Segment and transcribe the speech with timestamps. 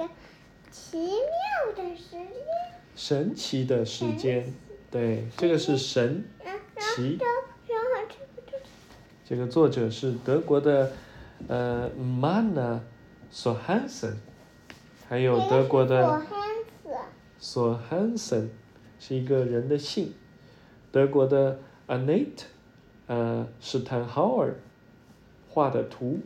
[0.00, 0.08] 个
[0.70, 2.26] 奇妙的时间。
[2.96, 4.52] 神奇的时间，
[4.90, 6.24] 对，这个是神
[6.78, 7.18] 奇。
[9.24, 10.90] 这个作者是德国的
[11.46, 12.80] 呃 Manna
[13.30, 14.16] s o h a n s e n
[15.08, 16.26] 还有德国的我汉
[16.82, 16.88] 斯，
[17.38, 18.50] 索汉森
[18.98, 20.12] 是一个人的姓，
[20.90, 22.42] 德国的 Annette，
[23.06, 24.56] 呃，史坦豪尔
[25.48, 26.18] 画的图，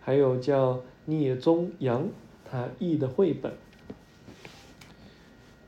[0.00, 2.08] 还有叫聂宗阳
[2.52, 3.50] 他译的绘本。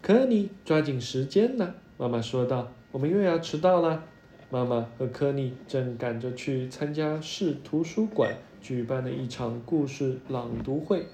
[0.03, 1.75] 科尼，抓紧时间呢！
[1.97, 4.05] 妈妈说道：“我们又要迟到了。”
[4.53, 11.07] 妈妈和科尼正赶着去参加市图书馆举办的一场故事朗读会。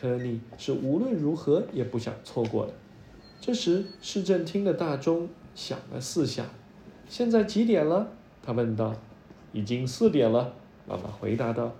[0.00, 2.72] 科尼是无论如何也不想错过的。
[3.40, 6.46] 这时，市政厅的大钟响了四下。
[7.08, 8.12] 现在几点了？
[8.40, 8.94] 他问道。
[9.52, 10.54] 已经四点了，
[10.86, 11.74] 妈妈回答道。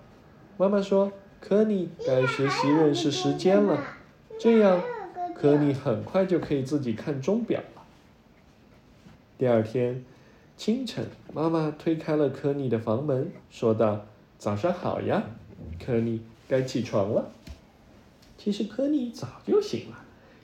[0.56, 3.80] 妈妈说：“科尼该学习认识时间了，
[4.38, 4.80] 这样
[5.34, 7.82] 科尼很快就可以自己看钟表了。”
[9.38, 10.04] 第二天
[10.56, 14.06] 清晨，妈妈推开了科尼的房门，说道
[14.38, 15.22] ：“早上好呀，
[15.84, 17.30] 科尼，该起床了。”
[18.38, 19.98] 其实科尼早就醒了，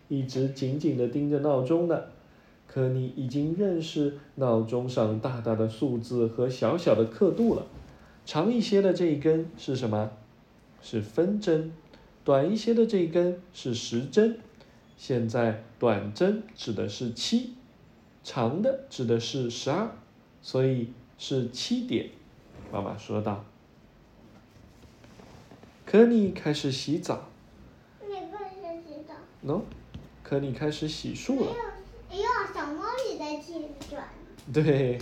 [0.08, 2.00] 一直紧紧地盯着闹钟呢。
[2.66, 7.66] 科尼已经认识闹钟上大大的数字和小小的刻度了。
[8.24, 10.10] 长一些的这一根是什么？
[10.82, 11.72] 是分针。
[12.24, 14.38] 短一些的这一根是时针。
[14.96, 17.54] 现在短针指的是七，
[18.22, 19.90] 长的指的是十二，
[20.42, 22.10] 所以是七点。
[22.70, 23.44] 妈妈说道。
[25.86, 27.28] 科尼开始洗澡。
[28.00, 29.14] 哪个是洗澡？
[29.44, 29.62] 喏、
[30.22, 31.52] 科尼开始洗漱了。
[32.10, 32.24] 哎呦，
[32.54, 34.06] 小猫也在气转，
[34.52, 34.98] 对，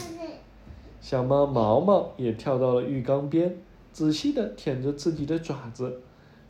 [1.01, 3.57] 小猫毛毛也跳到了浴缸边，
[3.93, 6.01] 仔细地舔着自己的爪子，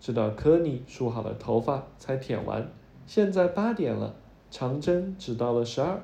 [0.00, 2.70] 直到科尼梳好了头发才舔完。
[3.06, 4.14] 现在八点了，
[4.50, 6.00] 长针只到了十二，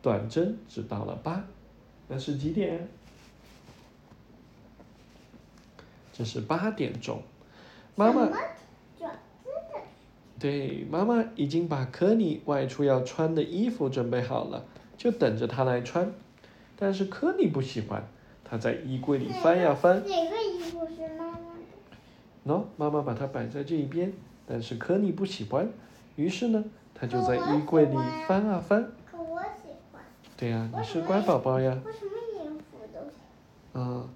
[0.00, 1.44] 短针只到了八，
[2.08, 2.88] 那是几点？
[6.12, 7.22] 这是八点钟。
[7.94, 8.28] 妈妈
[10.38, 14.64] 对，妈妈已经把科尼外出要穿的衣服准备好了，
[14.96, 16.12] 就等着他来穿。
[16.76, 18.06] 但是科尼不喜欢，
[18.44, 20.02] 他在衣柜里翻呀翻。
[22.46, 22.54] 的？
[22.54, 24.12] 喏、妈妈把它摆在这一边，
[24.46, 25.68] 但是科尼不喜欢，
[26.14, 26.64] 于是呢，
[26.94, 27.96] 他就在衣柜里
[28.28, 28.82] 翻啊翻。
[29.10, 30.02] 可我喜欢，
[30.36, 31.76] 对呀、你是乖宝宝呀。
[31.84, 33.16] 我什么衣服都喜
[33.72, 33.82] 欢。
[33.82, 34.08] 啊，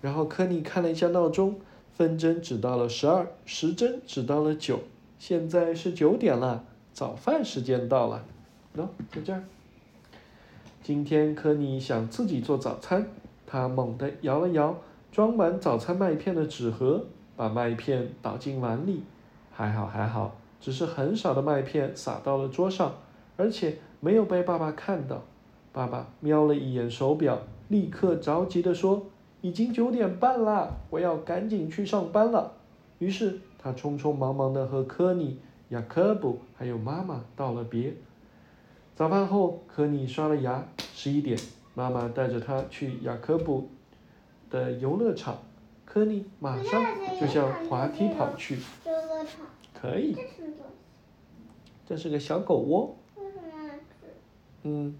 [0.00, 1.60] 然后科尼看了一下闹钟，
[1.94, 4.80] 分针指到了十二，时针指到了九，
[5.18, 8.24] 现在是九点了，早饭时间到了。
[8.76, 9.42] 喏、在这儿。
[10.82, 13.08] 今天科尼想自己做早餐，
[13.46, 14.76] 他猛地摇了摇
[15.10, 17.04] 装满早餐麦片的纸盒，
[17.36, 19.02] 把麦片倒进碗里。
[19.52, 22.94] 还好还好，只是很少的麦片洒到了桌上，
[23.36, 25.22] 而且没有被爸爸看到。
[25.72, 27.38] 爸爸瞄了一眼手表，
[27.68, 29.06] 立刻着急地说
[29.42, 32.52] ：“已经九点半了，我要赶紧去上班了。”
[32.98, 37.94] 于是他匆匆忙忙地和科尼、雅科布还有妈妈道了别。
[38.94, 40.64] 早饭后，科尼刷了牙。
[40.78, 41.38] 十一点，
[41.74, 43.68] 妈妈带着他去雅科布
[44.48, 45.36] 的游乐场。
[45.96, 46.84] 科尼马上
[47.18, 48.58] 就向滑梯跑去。
[49.72, 50.14] 可以
[51.88, 52.94] 这，是个小狗窝。
[54.64, 54.94] 嗯，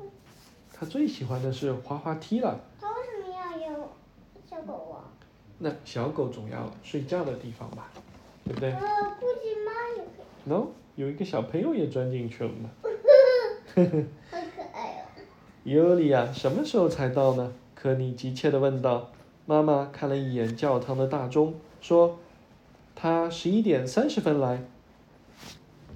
[0.73, 2.59] 他最喜欢的是滑滑梯了。
[2.81, 3.91] 它为什么要有
[4.49, 5.05] 小狗窝？
[5.59, 7.91] 那小狗总要睡觉的地方吧，
[8.47, 8.81] 对不对呃，
[9.21, 10.49] 估计妈也可以。
[10.49, 12.71] ？No，有一个小朋友也钻进去了呢。
[14.31, 15.05] 好可爱哦！
[15.65, 17.53] 尤里亚什么时候才到呢？
[17.75, 19.11] 科尼急切地问道。
[19.47, 22.19] 妈妈看了一眼教堂的大钟，说
[22.97, 24.61] ：“他十一点三十分来。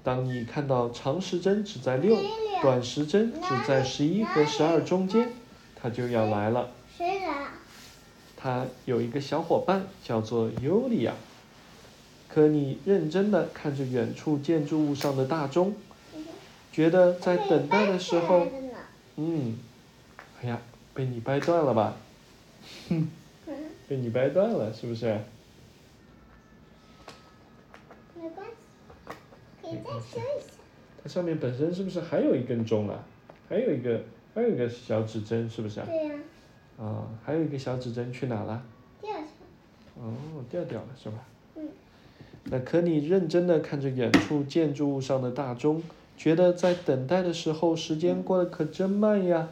[0.05, 2.17] 当你看到长时针只在六，
[2.63, 5.29] 短时针只在十一和十二中间，
[5.75, 6.71] 他就要来了。
[6.97, 7.53] 谁来啊？
[8.37, 11.13] 他有一个小伙伴叫做尤里亚。
[12.29, 15.75] 可你认真的看着远处建筑物上的大钟，
[16.71, 18.47] 觉得在等待的时候
[19.17, 19.59] 嗯，
[20.41, 20.61] 哎呀，
[20.95, 21.97] 被你掰断了吧？
[22.89, 23.09] 哼，嗯，
[23.91, 25.07] 被你掰断了，是不是？
[28.15, 29.17] 没关系，
[29.61, 30.53] 可以再修一下。
[31.03, 33.05] 它上面本身是不是还有一根钟啊？
[33.49, 34.01] 还有一个，
[34.33, 35.87] 还有一个小指针，是不是啊？
[35.87, 36.15] 对呀、
[36.79, 38.63] 啊，还有一个小指针去哪了？
[39.01, 39.27] 掉下来。
[39.97, 40.15] 哦，
[40.49, 41.17] 掉掉了是吧？
[41.57, 41.69] 嗯。
[42.45, 45.83] 那可你认真的看着远处建筑物上的大钟，
[46.17, 49.49] 觉得在等待的时候时间过得可真慢呀。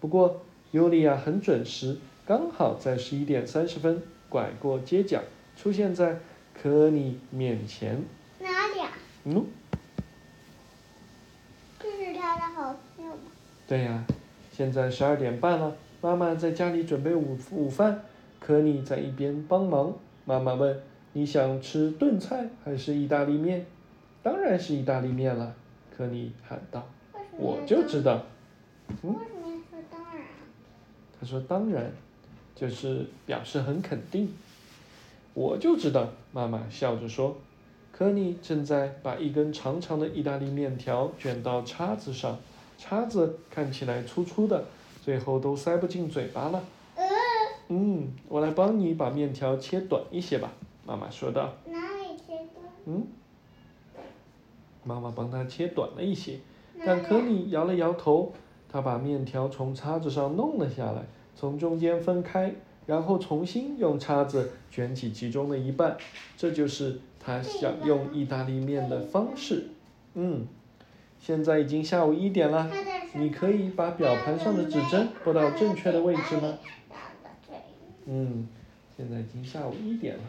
[0.00, 0.42] 不过
[0.72, 5.22] 尤利亚很准时，刚好在十一点三十分拐过街角，
[5.56, 6.18] 出现在
[6.60, 8.02] 科尼面前。
[8.40, 8.90] 哪里啊？
[9.24, 9.46] 嗯，
[11.78, 13.22] 这是他的好朋友吗？
[13.68, 14.04] 对呀，
[14.52, 18.02] 现在十二点半了，妈妈在家里准备午午饭，
[18.40, 19.94] 科尼在一边帮忙。
[20.24, 20.82] 妈妈问
[21.14, 23.64] ：“你想吃炖菜还是意大利面？”
[24.24, 25.54] 当然是意大利面了，
[25.96, 26.84] 科尼喊道。
[27.38, 28.24] 我就知道。
[28.88, 29.14] 为什么
[29.44, 30.42] 要说当然啊？
[31.20, 31.92] 他说：“当然，
[32.56, 34.34] 就是表示很肯定。”
[35.34, 37.36] 我就知道，妈妈笑着说。
[37.92, 42.38] 科尼正在把一根长长的意大利面条卷到叉子上，
[42.76, 44.64] 叉子看起来粗粗的，
[45.02, 46.62] 最后都塞不进嘴巴了。
[46.94, 47.04] 呃，
[47.68, 50.52] 嗯，我来帮你把面条切短一些吧，
[50.84, 51.54] 妈妈说道。
[51.64, 52.66] 哪里切断？
[52.84, 53.06] 嗯，
[54.84, 56.38] 妈妈帮他切短了一些，
[56.84, 57.32] 但科里？
[57.32, 58.34] 尼摇了摇头，
[58.70, 61.06] 他把面条从叉子上弄了下来，
[61.38, 62.54] 从中间分开，
[62.86, 65.96] 然后重新用叉子卷起其中的一半，
[66.36, 69.68] 这就是他想用意大利面的方式。
[70.14, 70.46] 嗯，
[71.20, 72.70] 现在已经下午一点了，
[73.12, 76.58] 你可以把表盘上的指针拨到正确的位置吗？？
[78.06, 78.48] 嗯，
[78.96, 80.22] 现在已经下午一点了。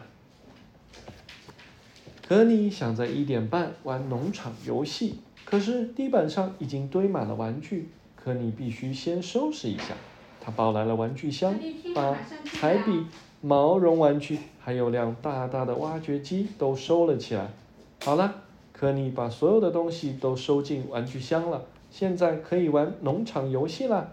[2.28, 9.94] 可你想在一点半玩农场游戏，可是地板上已经堆满了玩具，可你必须先收拾一下。
[10.48, 11.54] 他抱来了玩具箱，
[11.94, 12.16] 把
[12.46, 13.04] 彩笔、
[13.42, 17.50] 毛绒玩具，还有辆大大的挖掘机都收了起来。
[18.02, 18.34] 好了，
[18.72, 24.08] 科尼把所有的东西都收进玩具箱了，现在可以玩农场游戏啦。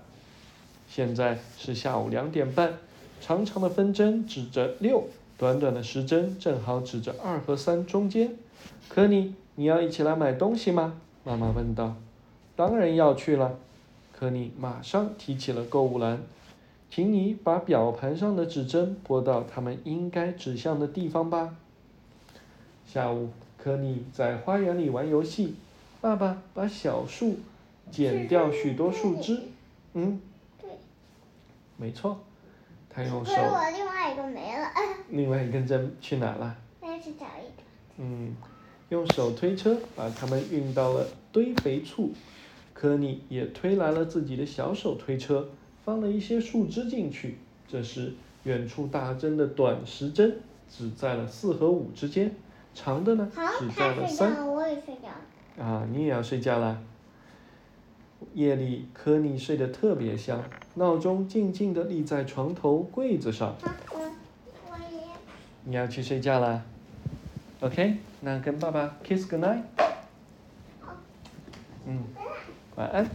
[0.89, 2.73] 现在是下午两点半，
[3.21, 5.05] 长长的分针指着六，
[5.37, 8.35] 短短的时针正好指着二和三中间。
[8.89, 10.99] 科尼，你要一起来买东西吗？
[11.23, 11.95] 妈妈问道。
[12.57, 13.57] 当然要去了。
[14.17, 16.23] 可你马上提起了购物篮，
[16.89, 21.53] 请你把表盘上的指针拨到它们应该指向的地方吧。
[22.87, 25.55] 下午，科尼在花园里玩游戏，
[25.99, 27.39] 爸爸把小树
[27.91, 29.41] 剪掉许多树枝。
[29.93, 30.21] 嗯，
[30.61, 30.69] 对，
[31.75, 32.17] 没错，
[32.89, 34.67] 他用可是手，我另外一个没了，
[35.09, 36.55] 另外一根针去哪了？
[37.03, 37.63] 去找一个。
[37.97, 38.33] 嗯，
[38.87, 42.13] 用手推车把它们运到了堆肥处。
[42.75, 45.47] 科尼也推来了自己的小手推车，
[45.85, 47.37] 放了一些树枝进去。
[47.67, 48.13] 这时，
[48.43, 50.37] 远处大针的短时针
[50.69, 52.35] 只在了四和五之间，
[52.73, 54.45] 长的呢好，只在了三。
[54.45, 55.65] 我也睡觉了。
[55.65, 56.77] 啊，你也要睡觉啦。
[58.33, 60.43] 夜里，科尼睡得特别香，
[60.73, 63.55] 闹钟静静地立在床头柜子上。
[65.63, 66.61] 你要去睡觉啦
[67.61, 69.84] ？OK，那跟爸爸 kiss good night。
[72.75, 73.09] 晚安，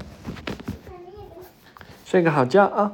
[2.07, 2.93] 睡个好觉啊。